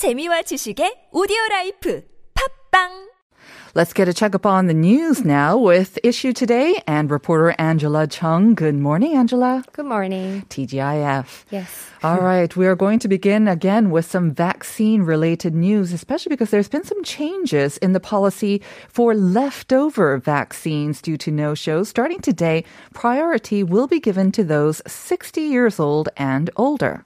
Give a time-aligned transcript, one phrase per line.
[0.00, 3.10] 재미와 지식의 오디오 라이프 팝빵
[3.74, 8.54] Let's get a checkup on the news now with Issue Today and reporter Angela Chung.
[8.54, 9.62] Good morning, Angela.
[9.74, 10.46] Good morning.
[10.48, 11.44] TGIF.
[11.50, 11.90] Yes.
[12.02, 16.48] All right, we are going to begin again with some vaccine related news, especially because
[16.48, 21.90] there's been some changes in the policy for leftover vaccines due to no shows.
[21.90, 27.04] Starting today, priority will be given to those 60 years old and older.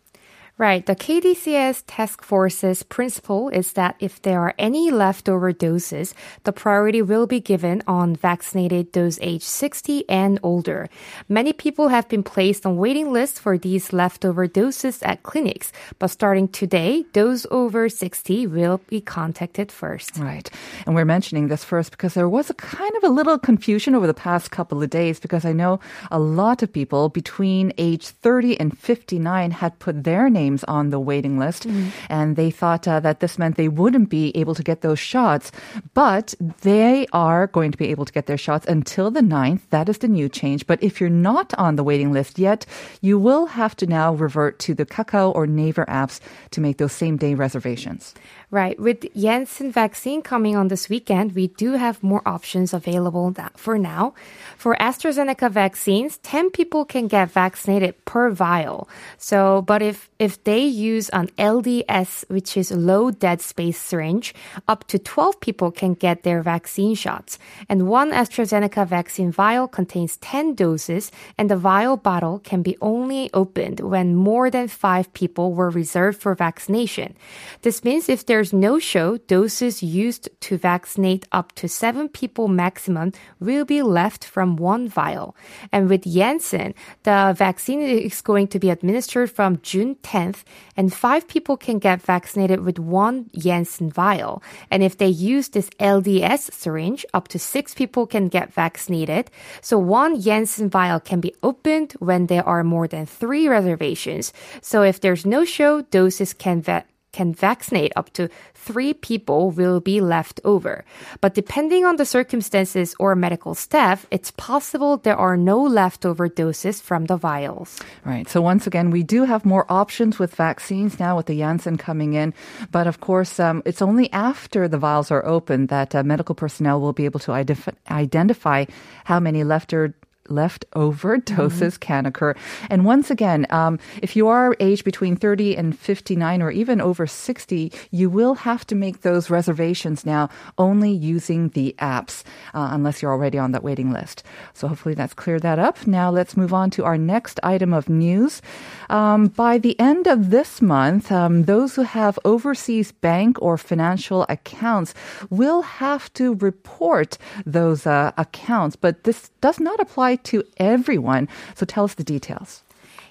[0.56, 0.86] Right.
[0.86, 7.02] The KDCS task force's principle is that if there are any leftover doses, the priority
[7.02, 10.88] will be given on vaccinated those age 60 and older.
[11.28, 16.06] Many people have been placed on waiting lists for these leftover doses at clinics, but
[16.06, 20.18] starting today, those over 60 will be contacted first.
[20.18, 20.48] Right.
[20.86, 24.06] And we're mentioning this first because there was a kind of a little confusion over
[24.06, 25.80] the past couple of days because I know
[26.12, 30.90] a lot of people between age 30 and 59 had put their name names on
[30.90, 31.62] the waiting list.
[31.64, 31.88] Mm-hmm.
[32.08, 35.46] And they thought uh, that this meant they wouldn't be able to get those shots.
[35.94, 39.62] But they are going to be able to get their shots until the 9th.
[39.70, 40.66] That is the new change.
[40.66, 42.66] But if you're not on the waiting list yet,
[43.00, 46.20] you will have to now revert to the Kakao or Naver apps
[46.50, 48.14] to make those same day reservations.
[48.50, 48.78] Right.
[48.78, 54.14] With Janssen vaccine coming on this weekend, we do have more options available for now.
[54.58, 58.88] For AstraZeneca vaccines, 10 people can get vaccinated per vial.
[59.18, 64.34] So, but if, if they use an LDS, which is low dead space syringe,
[64.68, 67.38] up to 12 people can get their vaccine shots.
[67.68, 73.30] And one AstraZeneca vaccine vial contains 10 doses, and the vial bottle can be only
[73.32, 77.14] opened when more than five people were reserved for vaccination.
[77.62, 83.12] This means if there's no show, doses used to vaccinate up to seven people maximum
[83.38, 85.36] will be left from one vial.
[85.70, 86.74] And with Janssen,
[87.04, 90.42] the vaccine is going to be administered from June 10th,
[90.76, 94.42] and five people can get vaccinated with one Janssen vial.
[94.68, 99.30] And if they use this LDS syringe, up to six people can get vaccinated.
[99.60, 104.32] So one Janssen vial can be opened when there are more than three reservations.
[104.60, 106.84] So if there's no show, doses can va-
[107.14, 108.26] can vaccinate up to
[108.58, 110.82] three people will be left over.
[111.22, 116.82] But depending on the circumstances or medical staff, it's possible there are no leftover doses
[116.82, 117.78] from the vials.
[118.02, 118.26] Right.
[118.26, 122.18] So once again, we do have more options with vaccines now with the Janssen coming
[122.18, 122.34] in.
[122.74, 126.80] But of course, um, it's only after the vials are open that uh, medical personnel
[126.82, 128.66] will be able to identif- identify
[129.04, 129.94] how many leftover
[130.28, 131.86] leftover doses mm-hmm.
[131.86, 132.34] can occur.
[132.70, 137.06] And once again, um, if you are aged between 30 and 59 or even over
[137.06, 142.22] 60, you will have to make those reservations now only using the apps,
[142.54, 144.22] uh, unless you're already on that waiting list.
[144.52, 145.86] So hopefully that's cleared that up.
[145.86, 148.42] Now let's move on to our next item of news.
[148.90, 154.26] Um, by the end of this month, um, those who have overseas bank or financial
[154.28, 154.94] accounts
[155.30, 161.28] will have to report those uh, accounts, but this does not apply to everyone.
[161.54, 162.63] So tell us the details.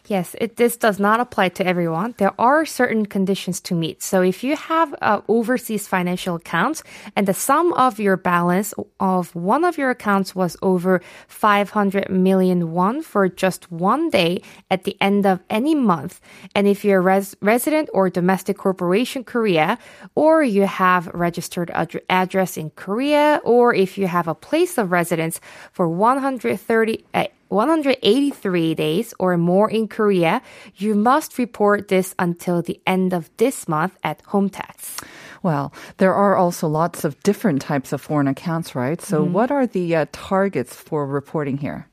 [0.07, 2.13] Yes, it, this does not apply to everyone.
[2.17, 4.03] There are certain conditions to meet.
[4.03, 6.83] So if you have uh, overseas financial accounts
[7.15, 12.73] and the sum of your balance of one of your accounts was over 500 million
[12.73, 16.19] won for just one day at the end of any month,
[16.53, 19.77] and if you're a res- resident or domestic corporation Korea,
[20.15, 24.91] or you have registered ad- address in Korea, or if you have a place of
[24.91, 25.39] residence
[25.71, 30.41] for 130 uh, 183 days or more in Korea,
[30.75, 34.97] you must report this until the end of this month at home tax.
[35.43, 39.01] Well, there are also lots of different types of foreign accounts, right?
[39.01, 39.33] So, mm-hmm.
[39.33, 41.87] what are the uh, targets for reporting here?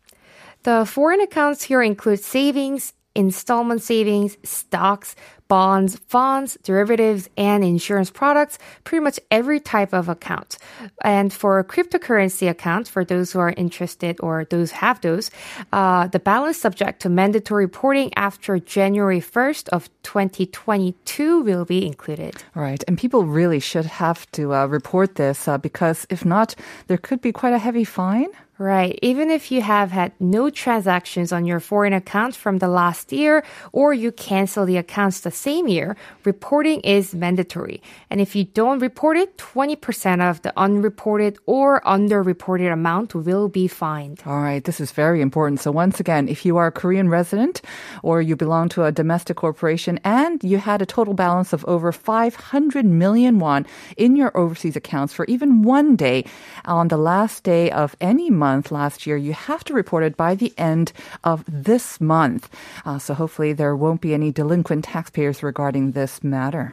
[0.63, 5.17] The foreign accounts here include savings, installment savings, stocks,
[5.51, 10.57] bonds, funds, derivatives, and insurance products, pretty much every type of account.
[11.03, 15.29] And for cryptocurrency account, for those who are interested or those have those,
[15.73, 22.37] uh, the balance subject to mandatory reporting after January 1st of 2022 will be included.
[22.55, 22.85] Right.
[22.87, 26.55] And people really should have to uh, report this uh, because if not,
[26.87, 28.31] there could be quite a heavy fine.
[28.61, 28.99] Right.
[29.01, 33.43] Even if you have had no transactions on your foreign account from the last year
[33.73, 35.97] or you cancel the accounts the same year,
[36.27, 37.81] reporting is mandatory.
[38.11, 43.67] And if you don't report it, 20% of the unreported or underreported amount will be
[43.67, 44.21] fined.
[44.27, 44.63] All right.
[44.63, 45.61] This is very important.
[45.61, 47.63] So once again, if you are a Korean resident
[48.03, 51.93] or you belong to a domestic corporation and you had a total balance of over
[51.93, 53.65] 500 million won
[53.97, 56.27] in your overseas accounts for even one day
[56.67, 60.17] on the last day of any month, month last year, you have to report it
[60.17, 60.93] by the end
[61.23, 62.45] of this month.
[62.85, 66.65] Uh, so hopefully there won't be any delinquent taxpayers regarding this matter.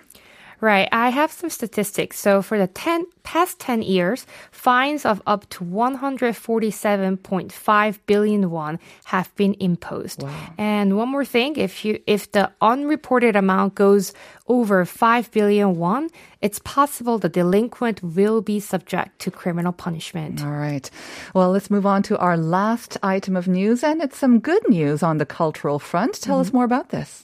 [0.59, 0.89] Right.
[0.91, 2.17] I have some statistics.
[2.19, 9.35] So for the 10, past 10 years, fines of up to 147.5 billion won have
[9.35, 10.23] been imposed.
[10.23, 10.33] Wow.
[10.57, 14.13] And one more thing, if you if the unreported amount goes
[14.47, 16.09] over 5 billion won,
[16.41, 20.43] it's possible the delinquent will be subject to criminal punishment.
[20.43, 20.89] All right.
[21.35, 25.03] Well, let's move on to our last item of news, and it's some good news
[25.03, 26.21] on the cultural front.
[26.21, 26.57] Tell us mm-hmm.
[26.57, 27.23] more about this.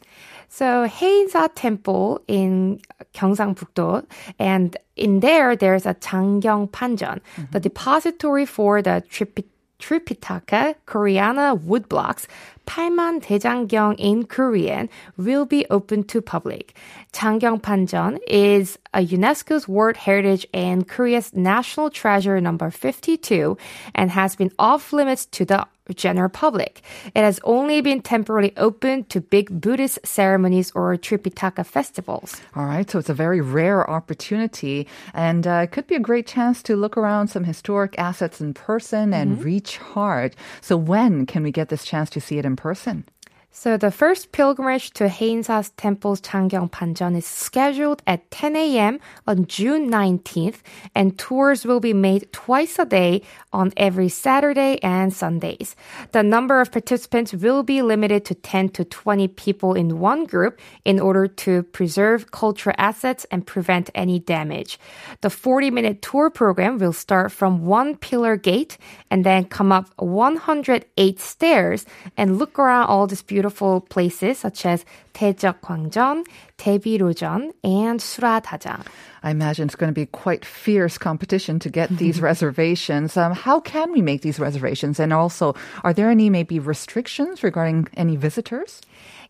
[0.54, 2.80] So Haeinsa Temple in
[3.16, 4.06] Gyeongsangbuk-do,
[4.38, 7.46] and in there there's a Janggyeong Panjeon, mm-hmm.
[7.50, 9.46] the depository for the Tripi-
[9.80, 12.28] Tripitaka Koreana woodblocks.
[12.68, 16.76] Palman Daejangyeong in Korean will be open to public.
[17.14, 23.58] Janggyeong Panjeon is a UNESCO's World Heritage and Korea's national treasure number 52
[23.96, 25.66] and has been off limits to the
[25.96, 26.82] general public.
[27.14, 32.40] It has only been temporarily open to big Buddhist ceremonies or Tripitaka festivals.
[32.56, 32.90] All right.
[32.90, 36.76] So it's a very rare opportunity, and uh, it could be a great chance to
[36.76, 40.34] look around some historic assets in person and recharge.
[40.62, 43.06] So when can we get this chance to see it in person?
[43.56, 49.00] So the first pilgrimage to Haeinsa's Temple's Janggyeong Panjeon is scheduled at 10 a.m.
[49.28, 50.58] on June 19th,
[50.96, 53.22] and tours will be made twice a day
[53.54, 55.76] on every Saturday and Sundays.
[56.14, 60.60] The number of participants will be limited to 10 to 20 people in one group
[60.84, 64.80] in order to preserve cultural assets and prevent any damage.
[65.22, 68.80] The 40-minute tour program will start from one pillar gate
[69.12, 71.86] and then come up 108 stairs
[72.18, 73.43] and look around all these beautiful
[73.82, 76.26] places such as 대적황전,
[76.58, 78.82] 대비로전, and 수라다장.
[79.24, 83.16] I imagine it's going to be quite fierce competition to get these reservations.
[83.16, 85.00] Um, how can we make these reservations?
[85.00, 88.82] And also, are there any maybe restrictions regarding any visitors?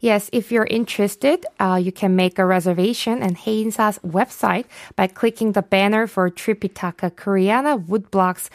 [0.03, 4.65] Yes, if you're interested, uh, you can make a reservation at Haeinsa's website
[4.97, 8.49] by clicking the banner for Tripitaka Koreana Woodblocks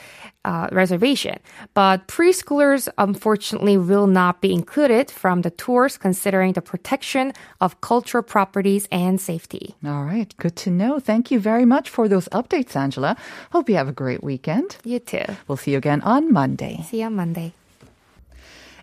[0.44, 1.38] uh, reservation.
[1.72, 7.17] But preschoolers, unfortunately, will not be included from the tours considering the protection
[7.60, 9.74] of cultural properties and safety.
[9.84, 11.00] All right, good to know.
[11.00, 13.16] Thank you very much for those updates, Angela.
[13.52, 14.76] Hope you have a great weekend.
[14.84, 15.24] You too.
[15.46, 16.84] We'll see you again on Monday.
[16.88, 17.52] See you on Monday.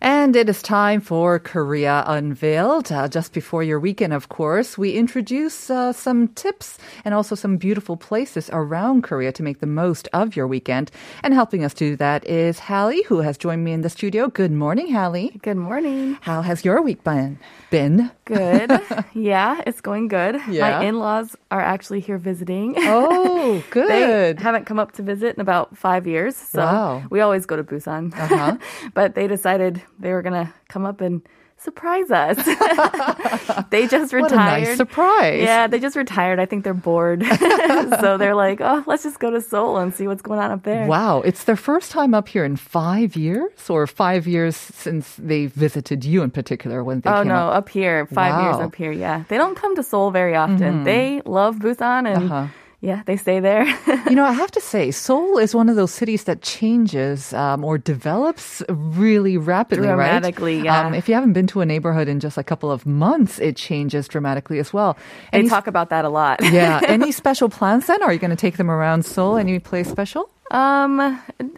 [0.02, 2.92] And it is time for Korea Unveiled.
[2.92, 7.58] Uh, just before your weekend, of course, we introduce uh, some tips and also some
[7.58, 10.92] beautiful places around Korea to make the most of your weekend.
[11.24, 14.28] And helping us do that is Hallie, who has joined me in the studio.
[14.28, 15.40] Good morning, Hallie.
[15.42, 16.18] Good morning.
[16.22, 17.40] How has your week been?
[17.72, 18.12] Been?
[18.26, 18.72] Good.
[19.14, 20.36] yeah, it's going good.
[20.50, 20.80] Yeah?
[20.80, 22.76] My in-laws are actually here visiting.
[22.78, 24.40] Oh, they good.
[24.40, 26.36] haven't come up to visit in about five years.
[26.36, 27.04] So Wow.
[27.10, 28.14] we always go to Busan.
[28.14, 28.58] Uh-huh.
[28.94, 31.22] but they decided they were going to come up and
[31.58, 32.36] surprise us.
[33.70, 34.64] they just What a retired.
[34.68, 35.42] nice surprise.
[35.42, 36.40] Yeah, they just retired.
[36.40, 37.24] I think they're bored.
[38.02, 40.64] so they're like, oh, let's just go to Seoul and see what's going on up
[40.64, 40.86] there.
[40.88, 45.46] Wow, it's their first time up here in five years, or five years since they
[45.48, 47.56] visited you in particular when they Oh came no, up.
[47.56, 48.92] up here, five years up here.
[48.92, 50.84] Yeah, they don't come to Seoul very often.
[50.84, 52.48] They love Busan, and Uh-huh.
[52.82, 53.66] Yeah, they stay there.
[54.06, 57.64] You know, I have to say, Seoul is one of those cities that changes um,
[57.66, 60.66] or develops really rapidly, Dramatically, right?
[60.66, 60.86] yeah.
[60.88, 63.56] Um, if you haven't been to a neighborhood in just a couple of months, it
[63.56, 64.96] changes dramatically as well.
[65.32, 66.40] they Any- talk about that a lot.
[66.44, 66.82] yeah.
[66.88, 68.04] Any special plans then?
[68.04, 69.38] Are you going to take them around Seoul?
[69.38, 70.30] Any place special?
[70.52, 70.98] Um,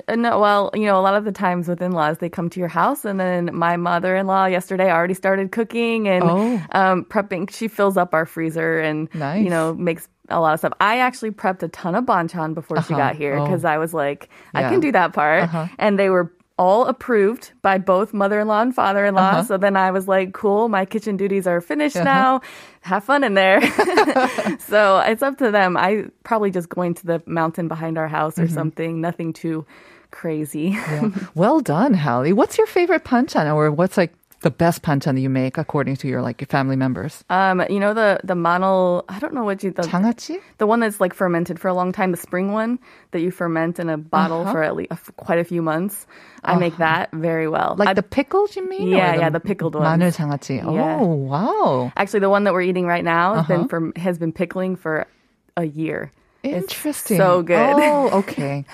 [0.09, 2.69] no, well, you know, a lot of the times with in-laws, they come to your
[2.69, 6.61] house, and then my mother-in-law yesterday already started cooking and Oh.
[6.71, 7.51] um, prepping.
[7.51, 9.43] She fills up our freezer and Nice.
[9.43, 10.73] you know makes a lot of stuff.
[10.79, 13.03] I actually prepped a ton of banchan before she Uh-huh.
[13.03, 13.45] got here Oh.
[13.45, 14.69] because I was like, I Yeah.
[14.69, 15.67] can do that part, Uh-huh.
[15.77, 16.31] and they were.
[16.59, 19.29] All approved by both mother-in-law and father-in-law.
[19.29, 19.43] Uh-huh.
[19.43, 22.03] So then I was like, cool, my kitchen duties are finished Uh-huh.
[22.05, 22.41] now.
[22.81, 23.61] Have fun in there.
[24.59, 25.77] so it's up to them.
[25.77, 28.53] I probably just going to the mountain behind our house or Mm-hmm.
[28.55, 29.01] something.
[29.01, 29.67] Nothing too
[30.09, 30.69] crazy.
[30.69, 31.09] Yeah.
[31.35, 32.33] well done, Hallie.
[32.33, 36.07] What's your favorite banchan, or what's like the best banchan that you make according to
[36.07, 37.23] your like your family members?
[37.29, 39.03] Um, you know the the manal.
[39.09, 40.39] I don't know what you the 장아찌?
[40.57, 42.79] the one that's like fermented for a long time, the spring one
[43.11, 44.51] that you ferment in a bottle uh-huh.
[44.51, 46.05] for at least uh, quite a few months.
[46.43, 46.59] I uh-huh.
[46.59, 47.75] make that very well.
[47.77, 48.89] Like I, the pickled you mean?
[48.89, 49.83] Yeah, the yeah, the pickled one.
[49.83, 50.61] 마늘 장아찌.
[50.63, 51.91] Oh wow!
[51.97, 53.41] Actually, the one that we're eating right now uh-huh.
[53.41, 55.07] has been from, has been pickling for
[55.55, 56.11] a year.
[56.43, 57.17] It's Interesting.
[57.17, 57.57] so good.
[57.57, 58.65] Oh, okay.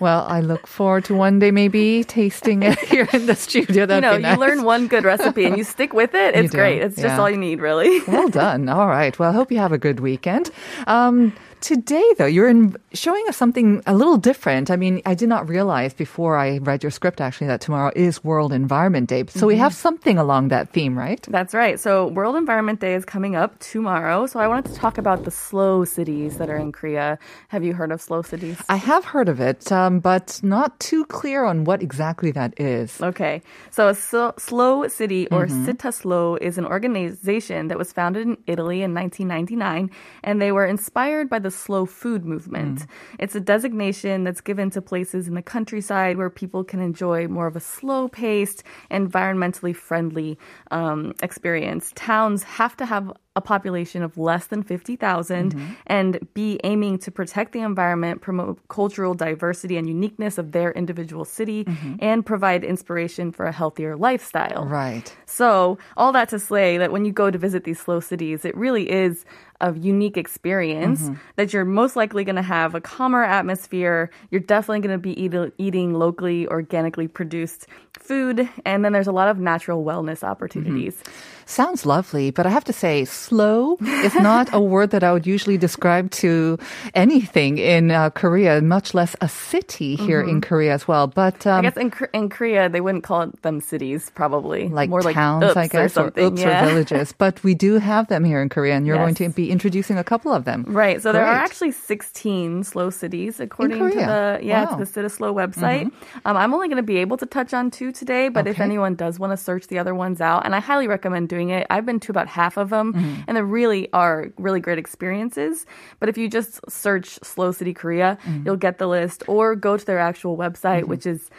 [0.00, 3.82] well, I look forward to one day maybe tasting it here in the studio.
[3.82, 4.34] you That'd know, be nice.
[4.34, 6.34] you learn one good recipe and you stick with it.
[6.34, 6.82] It's great.
[6.82, 7.20] It's just yeah.
[7.20, 8.00] all you need, really.
[8.08, 8.68] Well done.
[8.68, 9.16] All right.
[9.18, 10.50] Well, I hope you have a good weekend.
[10.86, 14.70] Um, today, though, you're in, showing us something a little different.
[14.70, 18.24] I mean, I did not realize before I read your script actually that tomorrow is
[18.24, 19.24] World Environment Day.
[19.28, 19.60] So we Mm-hmm.
[19.60, 21.20] have something along that theme, right?
[21.28, 21.78] That's right.
[21.78, 24.26] So World Environment Day is coming up tomorrow.
[24.26, 27.18] So I wanted to talk about the slow cities that are in Korea.
[27.48, 28.56] Have you heard of slow cities?
[28.68, 33.00] I have heard of it, um, but not too clear on what exactly that is.
[33.02, 33.42] Okay.
[33.70, 38.36] So a so, slow city or Città Slow is an organization that was founded in
[38.46, 39.90] Italy in 1999
[40.22, 42.86] and they were inspired by the slow food movement.
[43.18, 47.46] It's a designation that's given to places in the countryside where people can enjoy more
[47.46, 50.38] of a slow-paced, environmentally friendly
[50.70, 51.92] um, experience.
[51.94, 55.72] Towns have to have a population of less than 50,000 mm-hmm.
[55.86, 61.24] and be aiming to protect the environment, promote cultural diversity and uniqueness of their individual
[61.24, 61.94] city, mm-hmm.
[62.00, 64.66] and provide inspiration for a healthier lifestyle.
[64.66, 65.14] Right.
[65.26, 68.56] So, all that to say that when you go to visit these slow cities, it
[68.56, 69.24] really is
[69.60, 71.14] a unique experience mm-hmm.
[71.36, 74.10] that you're most likely going to have a calmer atmosphere.
[74.30, 78.48] You're definitely going to be eat- eating locally, organically produced food.
[78.64, 81.02] And then there's a lot of natural wellness opportunities.
[81.44, 85.26] Sounds lovely, but I have to say, slow is not a word that I would
[85.26, 86.58] usually describe to
[86.94, 91.06] anything in uh, Korea, much less a city here in Korea as well.
[91.06, 94.68] But um, I guess in, in Korea, they wouldn't call them cities, probably.
[94.68, 96.64] like More towns, like I guess, or or, oops, yeah.
[96.64, 97.12] or villages.
[97.16, 100.04] But we do have them here in Korea, and you're going to be introducing a
[100.04, 100.64] couple of them.
[100.66, 101.02] Right.
[101.02, 104.76] So there are actually 16 slow cities according to the yeah Wow.
[104.76, 105.90] to the Città Slow website.
[106.24, 108.94] Um, I'm only going to be able to touch on two today, but if anyone
[108.94, 111.66] does want to search the other ones out, and I highly recommend doing it.
[111.70, 113.09] I've been to about half of them, Mm-hmm.
[113.26, 115.66] And they really are really great experiences.
[115.98, 118.42] But if you just search Slow City Korea, Mm-hmm.
[118.46, 121.30] you'll get the list, or go to their actual website, which is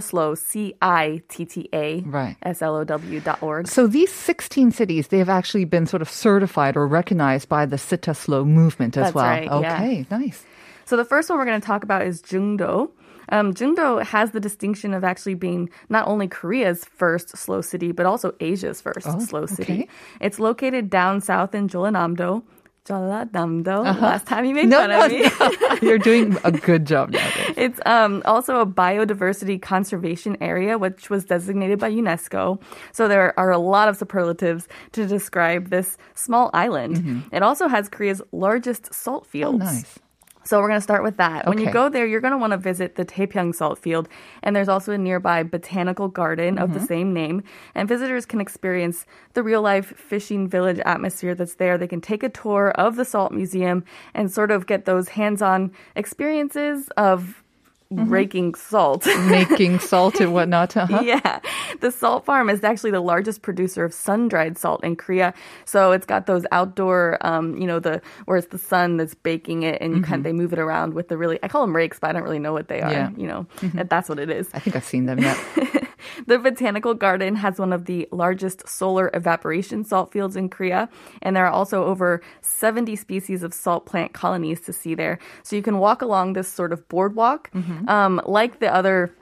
[0.00, 2.36] Slow C I T T A Right.
[2.42, 3.66] S L O W dot org.
[3.66, 7.76] So these 16 cities, they have actually been sort of certified or recognized by the
[7.76, 9.24] Città Slow movement as That's well.
[9.24, 9.74] right, yeah.
[9.76, 10.44] okay, nice.
[10.84, 12.90] So the first one we're going to talk about is Jungdo.
[13.30, 18.06] Um, Jeungdo has the distinction of actually being not only Korea's first slow city, but
[18.06, 19.54] also Asia's first Oh, slow okay.
[19.54, 19.88] city.
[20.20, 22.42] It's located down south in Jeollanamdo.
[22.86, 23.82] Jeollanamdo.
[24.00, 25.22] Last time you made No, fun no, of me.
[25.40, 25.76] no.
[25.88, 27.26] You're doing a good job now.
[27.56, 32.60] It's um, also a biodiversity conservation area, which was designated by UNESCO.
[32.92, 37.24] So there are a lot of superlatives to describe this small island.
[37.32, 39.58] It also has Korea's largest salt Oh, fields.
[39.64, 39.98] nice.
[40.44, 41.46] So we're going to start with that.
[41.46, 44.08] When you go there, you're going to want to visit the Taepyeong salt field,
[44.42, 46.86] and there's also a nearby botanical garden of the mm-hmm.
[46.86, 47.42] same name.
[47.74, 51.78] And visitors can experience the real life fishing village atmosphere that's there.
[51.78, 55.72] They can take a tour of the salt museum and sort of get those hands-on
[55.94, 57.43] experiences of
[57.90, 59.06] raking salt.
[59.06, 60.76] Making salt and whatnot.
[60.76, 61.00] Uh-huh.
[61.04, 61.40] Yeah.
[61.80, 65.32] The salt farm is actually the largest producer of sun-dried salt in Korea.
[65.64, 69.62] So it's got those outdoor, um, you know, the where it's the sun that's baking
[69.62, 71.98] it, and you kind they move it around with the really I call them rakes,
[72.00, 72.90] but I don't really know what they are.
[72.90, 73.10] Yeah.
[73.16, 74.48] You know, that- that's what it is.
[74.54, 75.38] I think I've seen them, yeah.
[76.26, 80.88] The botanical garden has one of the largest solar evaporation salt fields in Korea,
[81.22, 85.18] and there are also over 70 species of salt plant colonies to see there.
[85.42, 87.50] So you can walk along this sort of boardwalk,
[87.88, 89.14] um, like the other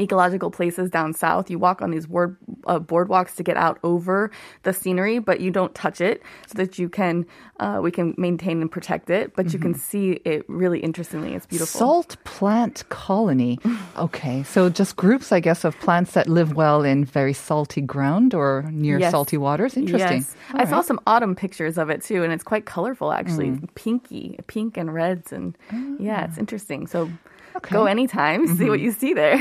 [0.00, 1.50] ecological places down south.
[1.50, 4.30] You walk on these word, uh, boardwalks to get out over
[4.62, 7.26] the scenery, but you don't touch it, so that you can
[7.60, 9.36] uh, we can maintain and protect it.
[9.36, 11.34] But you can see it really interestingly.
[11.34, 11.78] It's beautiful.
[11.78, 13.58] Salt plant colony.
[13.96, 18.32] Okay, so just groups, I guess, of plants that live well in very salty ground
[18.32, 19.10] or near Yes.
[19.10, 19.76] salty waters.
[19.76, 20.18] Interesting.
[20.18, 20.36] Yes.
[20.54, 23.58] I saw some autumn pictures of it too, and it's quite colorful actually.
[23.74, 25.56] Pinky, pink and reds, and
[25.98, 26.86] yeah, it's interesting.
[26.86, 27.10] So
[27.56, 27.72] Okay.
[27.74, 29.38] go anytime, see what you see there.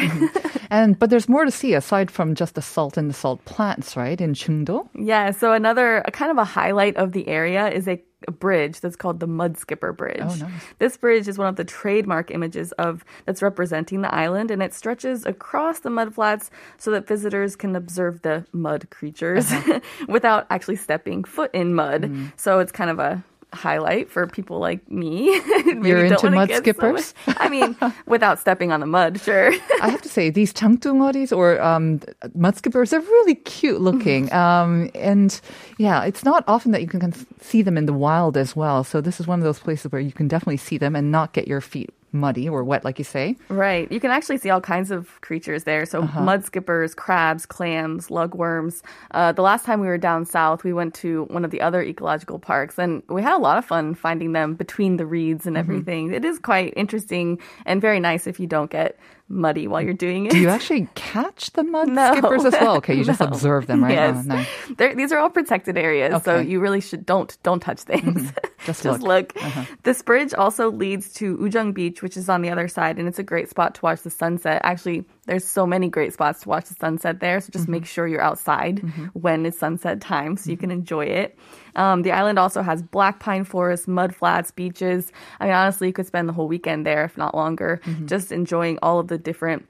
[0.72, 3.98] And but there's more to see aside from just the salt and the salt plants,
[3.98, 4.20] right?
[4.22, 4.88] In Jeungdo.
[4.94, 8.80] yeah, so another a kind of a highlight of the area is a, a bridge
[8.82, 10.20] that's called the Mud Skipper Bridge.
[10.22, 10.52] Oh, nice.
[10.78, 14.74] This bridge is one of the trademark images of that's representing the island, and it
[14.76, 19.80] stretches across the mud flats so that visitors can observe the mud creatures Uh-huh.
[20.08, 22.04] without actually stepping foot in mud.
[22.04, 22.32] Mm.
[22.38, 25.26] So it's kind of a highlight for people like me.
[25.66, 27.14] You're into mud skippers?
[27.28, 27.76] I mean,
[28.06, 29.52] without stepping on the mud, sure.
[29.82, 32.02] I have to say, these changtungwaris or um,
[32.36, 34.28] mud skippers are really cute looking.
[34.28, 34.38] Mm-hmm.
[34.38, 35.40] Um, and
[35.78, 38.84] yeah, it's not often that you can see them in the wild as well.
[38.84, 41.34] So this is one of those places where you can definitely see them and not
[41.34, 43.36] get your feet muddy or wet, like you say.
[43.50, 43.92] Right.
[43.92, 45.86] You can actually see all kinds of creatures there.
[45.86, 46.22] So Uh-huh.
[46.22, 48.82] mud skippers, crabs, clams, lugworms.
[49.12, 51.82] Uh, the last time we were down south, we went to one of the other
[51.84, 55.48] ecological parks, and we had a lot of fun finding them between the reeds Mm-hmm.
[55.50, 56.12] and everything.
[56.14, 58.98] It is quite interesting and very nice if you don't get
[59.30, 60.32] muddy while you're doing it.
[60.32, 62.12] Do you actually catch the mud No.
[62.14, 62.78] skippers as well?
[62.78, 63.28] Okay, you just No.
[63.28, 63.94] observe them, right?
[63.94, 64.26] Yes.
[64.30, 64.96] Oh, nice.
[64.96, 66.42] These are all protected areas, so Okay.
[66.42, 66.52] Mm-hmm.
[66.52, 68.32] you really should don't don't touch things.
[68.66, 69.32] Just Just look.
[69.42, 69.64] Uh-huh.
[69.84, 73.18] This bridge also leads to Ujeon Beach, which is on the other side, and it's
[73.18, 74.60] a great spot to watch the sunset.
[74.66, 77.72] Actually, there's so many great spots to watch the sunset there, so just Mm-hmm.
[77.72, 78.80] make sure you're outside
[79.14, 81.38] when it's sunset time so you can enjoy it.
[81.78, 85.12] Um, the island also has black pine forests, mud flats, beaches.
[85.40, 88.08] I mean, honestly, you could spend the whole weekend there, if not longer, Mm-hmm.
[88.08, 89.68] just enjoying all of the different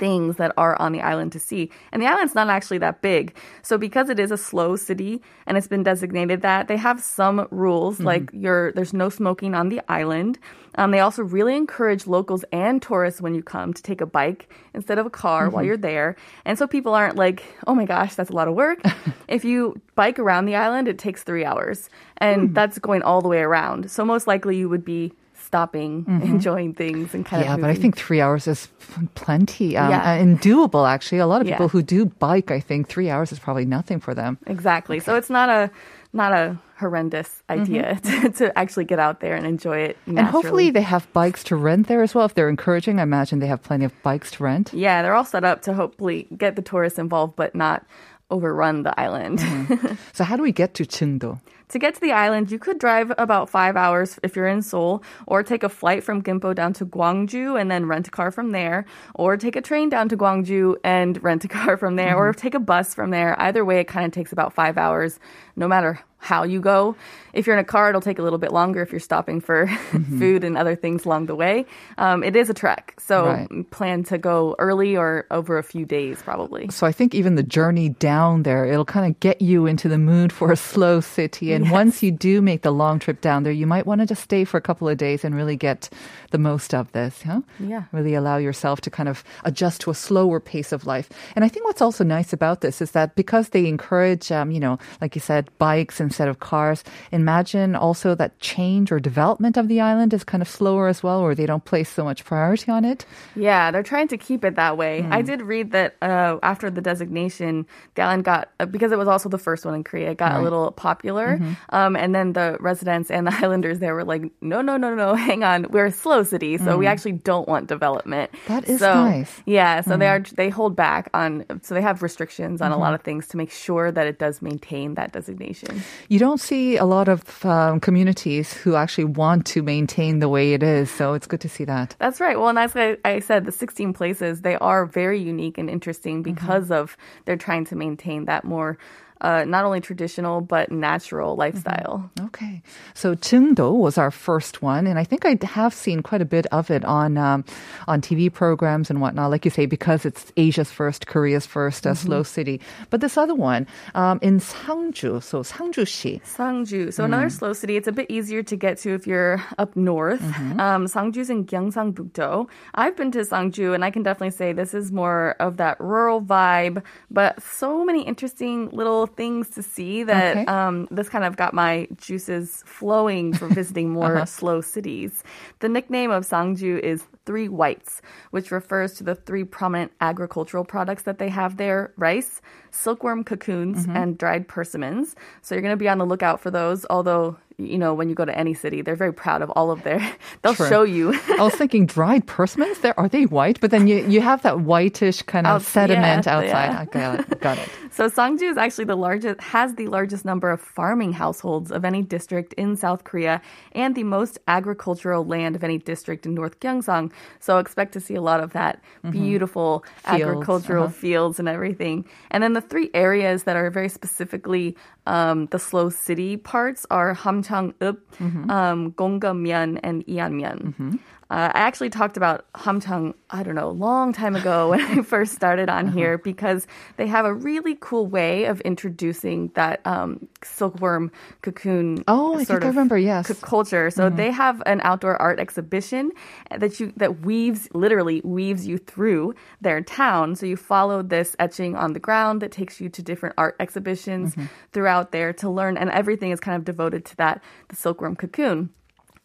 [0.00, 1.70] things that are on the island to see.
[1.92, 3.36] And the island's not actually that big.
[3.62, 7.46] So because it is a slow city and it's been designated that, they have some
[7.52, 8.06] rules mm-hmm.
[8.06, 10.38] like you're there's no smoking on the island.
[10.76, 14.48] Um, they also really encourage locals and tourists when you come to take a bike
[14.72, 15.66] instead of a car while mm-hmm.
[15.66, 16.16] you're there.
[16.44, 18.80] And so people aren't like, oh my gosh, that's a lot of work.
[19.28, 21.90] if you bike around the island, it takes three hours.
[22.18, 22.52] And hmm.
[22.54, 23.90] that's going all the way around.
[23.90, 25.12] So most likely you would be
[25.50, 28.68] stopping, enjoying things and kind Yeah, of Yeah, but I think three hours is
[29.16, 30.12] plenty um, Yeah.
[30.12, 31.18] and doable, actually.
[31.18, 31.54] A lot of Yeah.
[31.56, 34.38] people who do bike, I think three hours is probably nothing for them.
[34.46, 35.00] Exactly.
[35.00, 35.70] So it's not a
[36.12, 39.96] not a horrendous idea to, to actually get out there and enjoy it.
[40.06, 40.18] Mm-hmm.
[40.18, 42.24] And hopefully they have bikes to rent there as well.
[42.26, 44.70] If they're encouraging, I imagine they have plenty of bikes to rent.
[44.72, 47.84] yeah, they're all set up to hopefully get the tourists involved, but not
[48.30, 49.38] overrun the island.
[49.40, 49.94] Mm-hmm.
[50.12, 51.40] So how do we get to Jeungdo?
[51.70, 55.02] To get to the island, you could drive about five hours if you're in Seoul,
[55.26, 58.50] or take a flight from Gimpo down to Gwangju and then rent a car from
[58.50, 62.32] there, or take a train down to Gwangju and rent a car from there, or
[62.32, 63.40] take a bus from there.
[63.40, 65.20] Either way, it kind of takes about five hours,
[65.56, 66.94] no matter how you go.
[67.32, 69.66] If you're in a car, it'll take a little bit longer if you're stopping for
[70.18, 71.64] food and other things along the way.
[71.96, 73.70] Um, it is a trek, so Right.
[73.70, 76.68] plan to go early or over a few days probably.
[76.68, 79.96] So I think even the journey down there, it'll kind of get you into the
[79.96, 81.54] mood for a slow city.
[81.62, 84.22] And once you do make the long trip down there, you might want to just
[84.22, 85.88] stay for a couple of days and really get
[86.30, 87.22] the most of this.
[87.22, 87.42] Huh?
[87.58, 87.84] Yeah.
[87.92, 91.08] Really allow yourself to kind of adjust to a slower pace of life.
[91.36, 94.60] And I think what's also nice about this is that because they encourage, um, you
[94.60, 99.68] know, like you said, bikes instead of cars, imagine also that change or development of
[99.68, 102.70] the island is kind of slower as well, or they don't place so much priority
[102.70, 103.04] on it.
[103.36, 105.06] Yeah, they're trying to keep it that way.
[105.10, 109.08] I did read that uh, after the designation, the island got uh, because it was
[109.08, 111.40] also the first one in Korea, it got a little popular.
[111.50, 111.74] Mm-hmm.
[111.74, 115.14] Um, and then the residents and the Highlanders there were like, no, no, no, no,
[115.14, 116.88] hang on, we're a slow city, so we mm.
[116.88, 118.30] actually don't want development.
[118.48, 119.40] That is so, nice.
[119.46, 120.30] Yeah, so they mm.
[120.30, 122.82] are they hold back on, so they have restrictions on a mm-hmm.
[122.82, 125.82] lot of things to make sure that it does maintain that designation.
[126.08, 130.52] You don't see a lot of um, communities who actually want to maintain the way
[130.52, 131.96] it is, so it's good to see that.
[131.98, 132.38] That's right.
[132.38, 136.22] Well, and as I, I said, the 16 places, they are very unique and interesting
[136.22, 136.34] mm-hmm.
[136.34, 138.78] because of they're trying to maintain that more,
[139.20, 142.10] uh, not only traditional, but natural lifestyle.
[142.20, 142.62] Okay,
[142.94, 146.46] so Jeungdo was our first one, and I think I have seen quite a bit
[146.46, 147.44] of it on um,
[147.86, 149.30] on TV programs and whatnot.
[149.30, 152.60] Like you say, because it's Asia's first, Korea's 1st uh, slow city.
[152.88, 156.20] But this other one um, in Sangju, so Sangju-si.
[156.24, 156.92] Sangju.
[156.92, 157.76] So another slow city.
[157.76, 160.22] It's a bit easier to get to if you're up north.
[160.60, 162.48] Um, Sangju's in Gyeongsang-bukdo.
[162.74, 166.20] I've been to Sangju, and I can definitely say this is more of that rural
[166.20, 170.46] vibe, but so many interesting little things to see that Okay.
[170.46, 175.22] um, this kind of got my juices flowing for visiting more slow cities.
[175.60, 181.02] The nickname of Sangju is Three Whites, which refers to the three prominent agricultural products
[181.04, 185.14] that they have there rice, silkworm cocoons, and dried persimmons.
[185.42, 187.36] So you're going to be on the lookout for those, although.
[187.58, 189.98] You know, when you go to any city, they're very proud of all of their.
[190.42, 190.66] They'll True.
[190.70, 191.12] show you.
[191.38, 192.78] I was thinking dried persimmons.
[192.78, 193.60] There are they white?
[193.60, 196.70] But then you you have that whitish kind of sediment yeah, outside.
[196.72, 196.80] yeah.
[196.80, 197.40] I got it.
[197.40, 197.68] Got it.
[197.90, 202.02] So Sangju is actually the largest, has the largest number of farming households of any
[202.02, 207.12] district in South Korea, and the most agricultural land of any district in North Gyeongsang.
[207.40, 210.16] So expect to see a lot of that beautiful Mm-hmm.
[210.16, 210.92] Fields, agricultural uh-huh.
[210.92, 212.04] fields and everything.
[212.30, 214.76] And then the three areas that are very specifically
[215.06, 218.50] um, the slow city parts are Hamchang-eup, Mm-hmm.
[218.50, 220.98] um, Gonggeom-myeon, and Ianmyeon.
[221.30, 225.02] Uh, I actually talked about Hamchang, I don't know, a long time ago when I
[225.02, 226.66] first started on here because
[226.96, 231.12] they have a really cool way of introducing that um, silkworm
[231.42, 232.02] cocoon.
[232.08, 233.28] Oh, I think I remember, yes.
[233.28, 233.90] c- culture.
[233.90, 236.10] So they have an outdoor art exhibition
[236.56, 240.34] that you that weaves literally weaves you through their town.
[240.34, 244.34] So you follow this etching on the ground that takes you to different art exhibitions
[244.72, 248.70] throughout there to learn, and everything is kind of devoted to that the silkworm cocoon.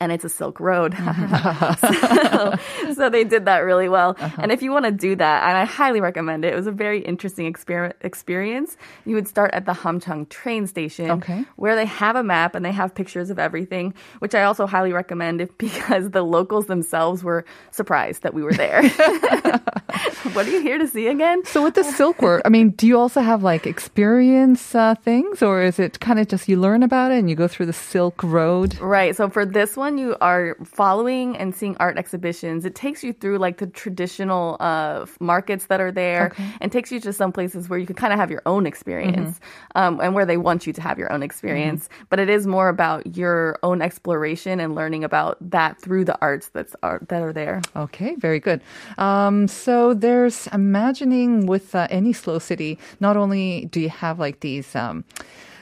[0.01, 0.93] And it's a silk road.
[1.79, 2.55] so,
[2.93, 4.15] so they did that really well.
[4.19, 4.41] Uh-huh.
[4.41, 6.71] And if you want to do that, and I highly recommend it, it was a
[6.71, 8.75] very interesting exper- experience.
[9.05, 11.45] You would start at the Hamchang train station, Okay.
[11.55, 14.91] where they have a map and they have pictures of everything, which I also highly
[14.91, 18.84] recommend if, because the locals themselves were surprised that we were there.
[20.34, 21.45] what are you here to see again?
[21.45, 25.41] So with the silk work, I mean, do you also have like experience uh, things,
[25.41, 27.73] or is it kind of just you learn about it and you go through the
[27.73, 28.77] Silk Road?
[28.79, 29.15] Right.
[29.15, 32.65] So for this one, you are following and seeing art exhibitions.
[32.65, 37.00] It takes you through like the traditional uh, markets that are there and takes you
[37.02, 39.39] to some places where you can kind of have your own experience
[39.76, 41.89] um, and where they want you to have your own experience.
[42.10, 46.50] But it is more about your own exploration and learning about that through the arts
[46.50, 47.62] that's art that are there.
[47.76, 48.62] Okay, very good.
[48.98, 54.39] Um, so there's imagining with uh, any slow city, not only do you have like
[54.39, 54.76] these.
[54.76, 55.04] Um,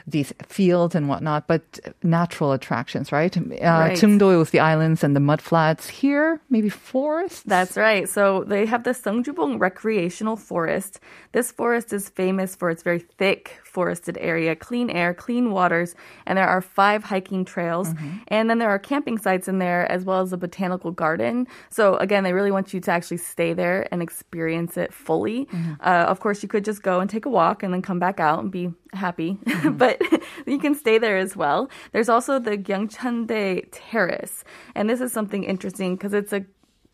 [0.08, 3.36] these fields and whatnot, but natural attractions, right?
[3.38, 3.42] Uh,
[3.84, 3.98] Right.
[3.98, 5.90] Jeungdo was the islands and the mud flats.
[5.90, 7.44] Here, maybe forests.
[7.44, 8.08] That's right.
[8.08, 11.00] So they have the Seongjubong Recreational Forest.
[11.32, 16.38] This forest is famous for its very thick forested area, clean air, clean waters, and
[16.38, 17.90] there are five hiking trails.
[17.90, 18.18] Mm-hmm.
[18.28, 21.48] And then there are camping sites in there as well as a botanical garden.
[21.70, 25.46] So again, they really want you to actually stay there and experience it fully.
[25.46, 25.74] Mm-hmm.
[25.82, 28.20] Uh, of course, you could just go and take a walk and then come back
[28.20, 29.72] out and be happy, mm-hmm.
[29.84, 30.00] but
[30.46, 31.70] you can stay there as well.
[31.92, 34.44] There's also the Gyeongcheondae Terrace,
[34.76, 36.46] and this is something interesting because it's a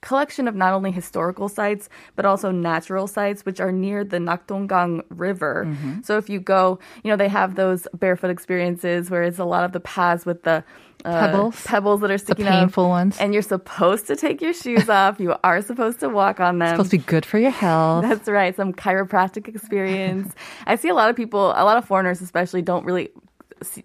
[0.01, 5.03] collection of not only historical sites but also natural sites which are near the Nakdonggang
[5.09, 5.67] River.
[6.03, 9.63] So if you go, you know they have those barefoot experiences where it's a lot
[9.63, 10.63] of the paths with the
[11.05, 11.63] uh, Pebbles.
[11.63, 13.17] pebbles that are the sticking painful up, ones.
[13.19, 15.17] and you're supposed to take your shoes off.
[15.19, 16.67] You are supposed to walk on them.
[16.67, 18.03] It's supposed to be good for your health.
[18.03, 18.53] That's right.
[18.53, 20.33] Some chiropractic experience.
[20.67, 23.11] I see a lot of people, a lot of foreigners especially, don't really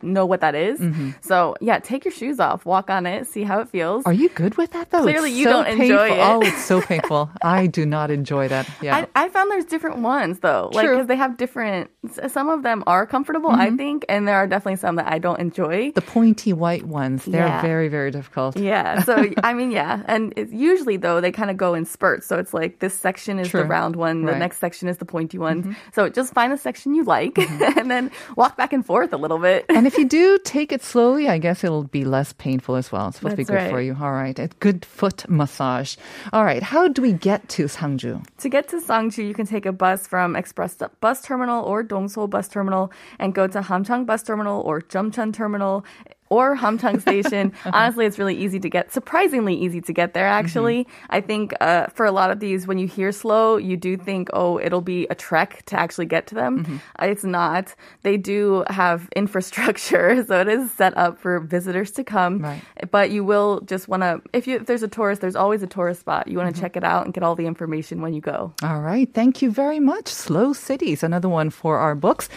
[0.02, 0.80] know what that is.
[0.80, 1.10] Mm-hmm.
[1.20, 4.04] So yeah, take your shoes off, walk on it, see how it feels.
[4.06, 5.02] Are you good with that though?
[5.02, 6.18] Clearly It's you so don't enjoy it.
[6.20, 7.30] Oh, it's so painful.
[7.42, 8.68] I do not enjoy that.
[8.82, 9.06] Yeah.
[9.14, 10.94] I, I found there's different ones though, like True.
[10.96, 11.90] because they have different.
[12.28, 13.76] Some of them are comfortable, I Mm-hmm.
[13.76, 15.92] think, and there are definitely some that I don't enjoy.
[15.92, 17.62] the pointy white ones, they're Yeah.
[17.62, 18.56] very, very difficult.
[18.58, 19.02] Yeah.
[19.02, 22.26] So I mean, yeah, and it's usually though they kind of go in spurts.
[22.26, 24.32] So it's like this section is the round one, the Right.
[24.32, 24.40] Mm-hmm.
[24.40, 25.76] next section is the pointy one.
[25.92, 27.38] So just find the section you like,
[27.78, 29.63] and then walk back and forth a little bit.
[29.74, 33.08] And if you do take it slowly, I guess it'll be less painful as well.
[33.08, 33.96] It's supposed to be That's good for you.
[34.00, 34.38] All right.
[34.38, 35.96] A good foot massage.
[36.32, 36.62] All right.
[36.62, 38.24] How do we get to Sangju?
[38.38, 42.08] To get to Sangju, you can take a bus from Express Bus Terminal or Dong
[42.08, 45.84] Seoul Bus Terminal and go to Hamchang Bus Terminal or Jeomchon Terminal
[46.34, 47.52] or Hamchang Station.
[47.64, 50.86] Honestly, it's really easy to get, surprisingly easy to get there, actually.
[51.10, 54.28] I think uh, for a lot of these, when you hear slow, you do think,
[54.32, 56.80] oh, it'll be a trek to actually get to them.
[57.00, 57.74] Uh, It's not.
[58.02, 62.38] They do have infrastructure, so it is set up for visitors to come.
[62.40, 62.62] Right.
[62.90, 65.66] But you will just want to, if, you, if there's a tourist, there's always a
[65.66, 66.28] tourist spot.
[66.28, 68.52] You want to check it out and get all the information when you go.
[68.62, 69.08] All right.
[69.12, 70.08] Thank you very much.
[70.08, 72.28] Slow Cities, another one for our books.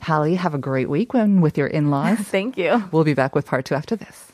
[0.00, 2.18] Hallie, have a great week when with your in-laws.
[2.18, 2.82] Thank you.
[2.92, 4.31] we'll be back with part two after this.